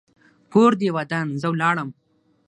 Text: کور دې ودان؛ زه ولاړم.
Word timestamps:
کور 0.51 0.71
دې 0.79 0.89
ودان؛ 0.97 1.27
زه 1.41 1.47
ولاړم. 1.53 1.89